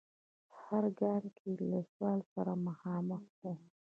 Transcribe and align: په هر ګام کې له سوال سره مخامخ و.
په 0.49 0.55
هر 0.65 0.83
ګام 0.99 1.23
کې 1.37 1.49
له 1.69 1.79
سوال 1.91 2.19
سره 2.33 2.51
مخامخ 2.67 3.23
و. 3.39 3.43